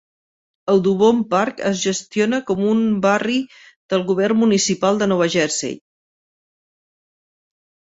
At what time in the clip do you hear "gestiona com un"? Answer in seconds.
1.89-2.81